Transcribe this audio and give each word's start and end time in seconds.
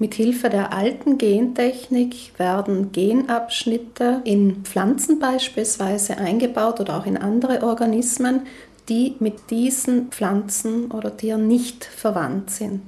Mit 0.00 0.14
Hilfe 0.14 0.48
der 0.48 0.72
alten 0.72 1.18
Gentechnik 1.18 2.32
werden 2.38 2.90
Genabschnitte 2.90 4.22
in 4.24 4.62
Pflanzen 4.64 5.18
beispielsweise 5.18 6.16
eingebaut 6.16 6.80
oder 6.80 6.96
auch 6.96 7.04
in 7.04 7.18
andere 7.18 7.62
Organismen, 7.62 8.46
die 8.88 9.16
mit 9.20 9.50
diesen 9.50 10.08
Pflanzen 10.10 10.90
oder 10.90 11.14
Tieren 11.14 11.46
nicht 11.46 11.84
verwandt 11.84 12.48
sind. 12.48 12.80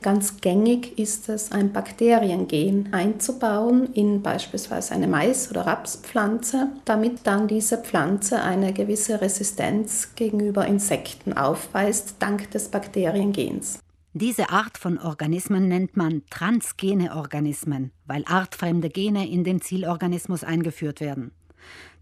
Ganz 0.00 0.40
gängig 0.40 0.96
ist 0.96 1.28
es, 1.28 1.50
ein 1.50 1.72
Bakteriengen 1.72 2.90
einzubauen 2.92 3.92
in 3.92 4.22
beispielsweise 4.22 4.94
eine 4.94 5.08
Mais- 5.08 5.50
oder 5.50 5.62
Rapspflanze, 5.62 6.68
damit 6.84 7.26
dann 7.26 7.48
diese 7.48 7.78
Pflanze 7.78 8.40
eine 8.40 8.72
gewisse 8.72 9.20
Resistenz 9.20 10.14
gegenüber 10.14 10.66
Insekten 10.66 11.32
aufweist, 11.32 12.14
dank 12.20 12.52
des 12.52 12.68
Bakteriengens. 12.68 13.80
Diese 14.16 14.50
Art 14.50 14.78
von 14.78 14.98
Organismen 14.98 15.66
nennt 15.66 15.96
man 15.96 16.22
transgene 16.30 17.16
Organismen, 17.16 17.90
weil 18.06 18.24
artfremde 18.26 18.88
Gene 18.88 19.28
in 19.28 19.42
den 19.42 19.60
Zielorganismus 19.60 20.44
eingeführt 20.44 21.00
werden. 21.00 21.32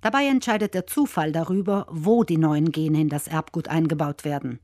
Dabei 0.03 0.27
entscheidet 0.27 0.75
der 0.75 0.87
Zufall 0.87 1.33
darüber, 1.33 1.87
wo 1.91 2.23
die 2.23 2.37
neuen 2.37 2.71
Gene 2.71 3.01
in 3.01 3.09
das 3.09 3.29
Erbgut 3.29 3.69
eingebaut 3.69 4.27
werden. 4.27 4.61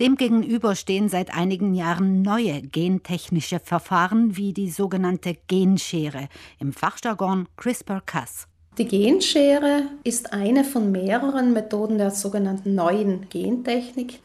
Demgegenüber 0.00 0.74
stehen 0.74 1.10
seit 1.10 1.36
einigen 1.36 1.74
Jahren 1.74 2.22
neue 2.22 2.62
gentechnische 2.62 3.60
Verfahren 3.60 4.38
wie 4.38 4.54
die 4.54 4.70
sogenannte 4.70 5.36
Genschere, 5.46 6.28
im 6.58 6.72
Fachjargon 6.72 7.46
CRISPR-Cas. 7.58 8.48
Die 8.76 8.88
Genschere 8.88 9.84
ist 10.02 10.32
eine 10.32 10.64
von 10.64 10.90
mehreren 10.90 11.52
Methoden 11.52 11.96
der 11.96 12.10
sogenannten 12.10 12.74
neuen 12.74 13.28
Gentechnik. 13.28 14.18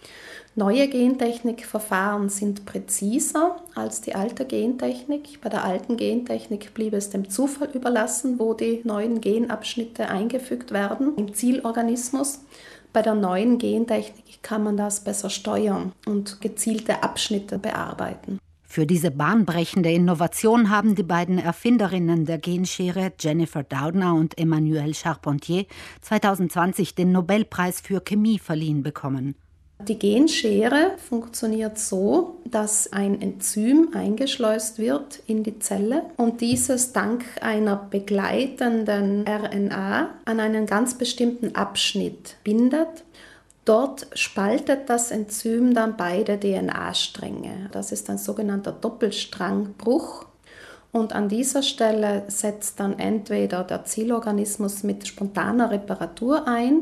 Neue 0.55 0.87
Gentechnikverfahren 0.87 2.29
sind 2.29 2.65
präziser 2.65 3.57
als 3.75 4.01
die 4.01 4.15
alte 4.15 4.45
Gentechnik. 4.45 5.39
Bei 5.41 5.49
der 5.49 5.63
alten 5.63 5.97
Gentechnik 5.97 6.73
blieb 6.73 6.93
es 6.93 7.11
dem 7.11 7.29
Zufall 7.29 7.69
überlassen, 7.75 8.39
wo 8.39 8.55
die 8.55 8.81
neuen 8.85 9.21
Genabschnitte 9.21 10.09
eingefügt 10.09 10.71
werden 10.71 11.15
im 11.15 11.35
Zielorganismus. 11.35 12.39
Bei 12.91 13.03
der 13.03 13.13
neuen 13.13 13.59
Gentechnik 13.59 14.41
kann 14.41 14.63
man 14.63 14.77
das 14.77 15.03
besser 15.03 15.29
steuern 15.29 15.91
und 16.07 16.41
gezielte 16.41 17.03
Abschnitte 17.03 17.59
bearbeiten. 17.59 18.39
Für 18.71 18.85
diese 18.85 19.09
bahnbrechende 19.09 19.91
Innovation 19.91 20.69
haben 20.69 20.93
die 20.93 21.01
beiden 21.01 21.39
Erfinderinnen 21.39 22.25
der 22.25 22.37
Genschere, 22.37 23.11
Jennifer 23.19 23.63
Doudna 23.63 24.11
und 24.11 24.37
Emmanuelle 24.37 24.93
Charpentier, 24.93 25.65
2020 26.01 26.93
den 26.93 27.11
Nobelpreis 27.11 27.81
für 27.81 27.99
Chemie 27.99 28.37
verliehen 28.37 28.83
bekommen. 28.83 29.33
Die 29.87 29.97
Genschere 29.97 30.91
funktioniert 30.97 31.79
so, 31.79 32.41
dass 32.45 32.93
ein 32.93 33.19
Enzym 33.19 33.89
eingeschleust 33.93 34.77
wird 34.77 35.23
in 35.25 35.41
die 35.41 35.57
Zelle 35.57 36.03
und 36.17 36.39
dieses 36.39 36.93
dank 36.93 37.25
einer 37.41 37.75
begleitenden 37.75 39.25
RNA 39.27 40.09
an 40.25 40.39
einen 40.39 40.67
ganz 40.67 40.95
bestimmten 40.95 41.55
Abschnitt 41.55 42.35
bindet. 42.43 43.03
Dort 43.65 44.07
spaltet 44.13 44.89
das 44.89 45.11
Enzym 45.11 45.73
dann 45.73 45.95
beide 45.97 46.39
DNA-Stränge. 46.39 47.69
Das 47.71 47.91
ist 47.91 48.09
ein 48.09 48.17
sogenannter 48.17 48.71
Doppelstrangbruch. 48.71 50.25
Und 50.91 51.13
an 51.13 51.29
dieser 51.29 51.61
Stelle 51.61 52.23
setzt 52.27 52.79
dann 52.79 52.97
entweder 52.97 53.63
der 53.63 53.85
Zielorganismus 53.85 54.81
mit 54.83 55.07
spontaner 55.07 55.69
Reparatur 55.69 56.47
ein 56.47 56.81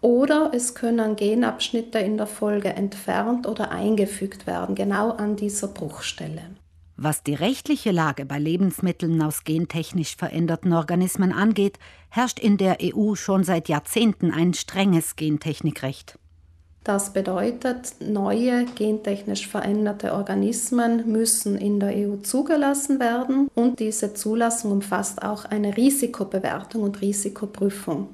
oder 0.00 0.50
es 0.54 0.74
können 0.74 1.16
Genabschnitte 1.16 1.98
in 1.98 2.16
der 2.16 2.26
Folge 2.26 2.70
entfernt 2.70 3.46
oder 3.46 3.70
eingefügt 3.70 4.46
werden, 4.46 4.74
genau 4.74 5.10
an 5.10 5.36
dieser 5.36 5.68
Bruchstelle. 5.68 6.42
Was 6.96 7.24
die 7.24 7.34
rechtliche 7.34 7.90
Lage 7.90 8.24
bei 8.24 8.38
Lebensmitteln 8.38 9.20
aus 9.20 9.42
gentechnisch 9.42 10.16
veränderten 10.16 10.72
Organismen 10.72 11.32
angeht, 11.32 11.78
herrscht 12.08 12.38
in 12.38 12.56
der 12.56 12.78
EU 12.80 13.16
schon 13.16 13.42
seit 13.42 13.68
Jahrzehnten 13.68 14.30
ein 14.30 14.54
strenges 14.54 15.16
Gentechnikrecht. 15.16 16.18
Das 16.84 17.14
bedeutet, 17.14 17.94
neue 18.00 18.66
gentechnisch 18.76 19.48
veränderte 19.48 20.12
Organismen 20.12 21.10
müssen 21.10 21.56
in 21.56 21.80
der 21.80 21.96
EU 21.96 22.16
zugelassen 22.16 23.00
werden 23.00 23.48
und 23.54 23.80
diese 23.80 24.14
Zulassung 24.14 24.70
umfasst 24.70 25.22
auch 25.22 25.46
eine 25.46 25.76
Risikobewertung 25.76 26.82
und 26.82 27.00
Risikoprüfung. 27.00 28.08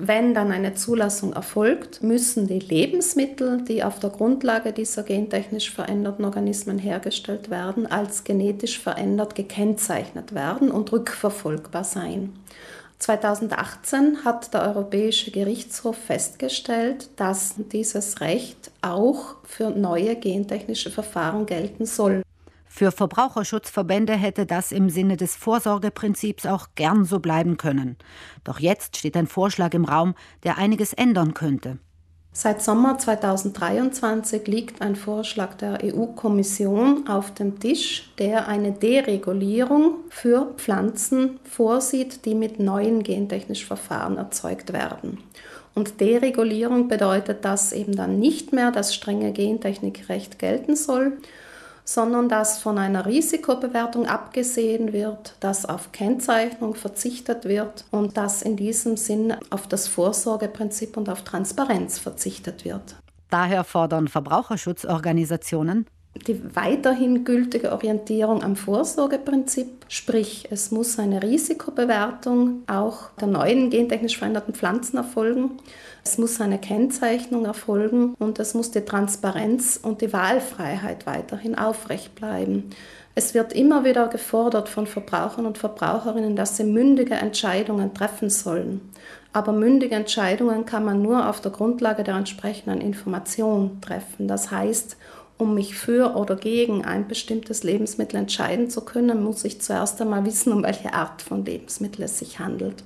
Wenn 0.00 0.32
dann 0.32 0.52
eine 0.52 0.74
Zulassung 0.74 1.32
erfolgt, 1.32 2.04
müssen 2.04 2.46
die 2.46 2.60
Lebensmittel, 2.60 3.62
die 3.62 3.82
auf 3.82 3.98
der 3.98 4.10
Grundlage 4.10 4.72
dieser 4.72 5.02
gentechnisch 5.02 5.72
veränderten 5.72 6.24
Organismen 6.24 6.78
hergestellt 6.78 7.50
werden, 7.50 7.84
als 7.84 8.22
genetisch 8.22 8.78
verändert 8.78 9.34
gekennzeichnet 9.34 10.36
werden 10.36 10.70
und 10.70 10.92
rückverfolgbar 10.92 11.82
sein. 11.82 12.32
2018 13.00 14.24
hat 14.24 14.54
der 14.54 14.62
Europäische 14.68 15.32
Gerichtshof 15.32 15.96
festgestellt, 15.96 17.10
dass 17.16 17.56
dieses 17.72 18.20
Recht 18.20 18.70
auch 18.82 19.34
für 19.42 19.70
neue 19.70 20.14
gentechnische 20.14 20.92
Verfahren 20.92 21.44
gelten 21.44 21.86
soll. 21.86 22.22
Für 22.78 22.92
Verbraucherschutzverbände 22.92 24.12
hätte 24.12 24.46
das 24.46 24.70
im 24.70 24.88
Sinne 24.88 25.16
des 25.16 25.34
Vorsorgeprinzips 25.34 26.46
auch 26.46 26.68
gern 26.76 27.04
so 27.04 27.18
bleiben 27.18 27.56
können. 27.56 27.96
Doch 28.44 28.60
jetzt 28.60 28.96
steht 28.96 29.16
ein 29.16 29.26
Vorschlag 29.26 29.74
im 29.74 29.84
Raum, 29.84 30.14
der 30.44 30.58
einiges 30.58 30.92
ändern 30.92 31.34
könnte. 31.34 31.78
Seit 32.30 32.62
Sommer 32.62 32.96
2023 32.96 34.46
liegt 34.46 34.80
ein 34.80 34.94
Vorschlag 34.94 35.54
der 35.54 35.80
EU-Kommission 35.82 37.08
auf 37.08 37.34
dem 37.34 37.58
Tisch, 37.58 38.12
der 38.20 38.46
eine 38.46 38.70
Deregulierung 38.70 39.96
für 40.08 40.54
Pflanzen 40.56 41.40
vorsieht, 41.42 42.26
die 42.26 42.36
mit 42.36 42.60
neuen 42.60 43.02
gentechnischen 43.02 43.66
Verfahren 43.66 44.18
erzeugt 44.18 44.72
werden. 44.72 45.18
Und 45.74 46.00
Deregulierung 46.00 46.86
bedeutet, 46.86 47.44
dass 47.44 47.72
eben 47.72 47.96
dann 47.96 48.20
nicht 48.20 48.52
mehr 48.52 48.70
das 48.70 48.94
strenge 48.94 49.32
Gentechnikrecht 49.32 50.38
gelten 50.38 50.76
soll, 50.76 51.18
sondern 51.88 52.28
dass 52.28 52.58
von 52.58 52.76
einer 52.76 53.06
Risikobewertung 53.06 54.06
abgesehen 54.06 54.92
wird, 54.92 55.36
dass 55.40 55.64
auf 55.64 55.90
Kennzeichnung 55.90 56.74
verzichtet 56.74 57.46
wird 57.46 57.86
und 57.90 58.18
dass 58.18 58.42
in 58.42 58.56
diesem 58.56 58.98
Sinn 58.98 59.34
auf 59.48 59.66
das 59.66 59.88
Vorsorgeprinzip 59.88 60.98
und 60.98 61.08
auf 61.08 61.22
Transparenz 61.22 61.98
verzichtet 61.98 62.66
wird. 62.66 62.96
Daher 63.30 63.64
fordern 63.64 64.06
Verbraucherschutzorganisationen 64.06 65.86
die 66.14 66.56
weiterhin 66.56 67.24
gültige 67.24 67.72
Orientierung 67.72 68.42
am 68.42 68.56
Vorsorgeprinzip, 68.56 69.68
sprich 69.88 70.48
es 70.50 70.70
muss 70.70 70.98
eine 70.98 71.22
Risikobewertung 71.22 72.62
auch 72.66 73.10
der 73.20 73.28
neuen 73.28 73.70
gentechnisch 73.70 74.18
veränderten 74.18 74.54
Pflanzen 74.54 74.96
erfolgen, 74.96 75.58
es 76.04 76.18
muss 76.18 76.40
eine 76.40 76.58
Kennzeichnung 76.58 77.44
erfolgen 77.44 78.14
und 78.18 78.38
es 78.38 78.54
muss 78.54 78.70
die 78.70 78.80
Transparenz 78.80 79.78
und 79.82 80.00
die 80.00 80.12
Wahlfreiheit 80.12 81.06
weiterhin 81.06 81.56
aufrecht 81.56 82.14
bleiben. 82.14 82.70
Es 83.14 83.34
wird 83.34 83.52
immer 83.52 83.84
wieder 83.84 84.06
gefordert 84.06 84.68
von 84.68 84.86
Verbrauchern 84.86 85.44
und 85.44 85.58
Verbraucherinnen, 85.58 86.36
dass 86.36 86.56
sie 86.56 86.64
mündige 86.64 87.14
Entscheidungen 87.14 87.92
treffen 87.92 88.30
sollen. 88.30 88.80
Aber 89.32 89.52
mündige 89.52 89.96
Entscheidungen 89.96 90.64
kann 90.64 90.84
man 90.84 91.02
nur 91.02 91.28
auf 91.28 91.40
der 91.40 91.50
Grundlage 91.50 92.04
der 92.04 92.14
entsprechenden 92.14 92.80
Information 92.80 93.80
treffen. 93.80 94.28
Das 94.28 94.50
heißt, 94.50 94.96
um 95.38 95.54
mich 95.54 95.76
für 95.76 96.16
oder 96.16 96.36
gegen 96.36 96.84
ein 96.84 97.08
bestimmtes 97.08 97.62
Lebensmittel 97.62 98.18
entscheiden 98.18 98.68
zu 98.70 98.80
können, 98.82 99.22
muss 99.22 99.44
ich 99.44 99.60
zuerst 99.60 100.00
einmal 100.02 100.24
wissen, 100.24 100.52
um 100.52 100.62
welche 100.64 100.92
Art 100.92 101.22
von 101.22 101.44
Lebensmittel 101.44 102.04
es 102.04 102.18
sich 102.18 102.40
handelt. 102.40 102.82